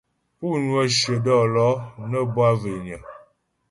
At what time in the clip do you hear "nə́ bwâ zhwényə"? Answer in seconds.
2.09-2.97